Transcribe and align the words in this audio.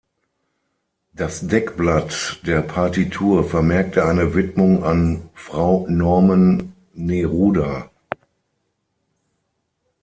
Das 1.13 1.45
Deckblatt 1.47 2.39
der 2.47 2.61
Partitur 2.63 3.43
vermerkte 3.47 4.03
eine 4.03 4.33
Widmung 4.33 4.83
an 4.83 5.29
„Frau 5.35 5.85
Norman-Neruda“. 5.87 7.91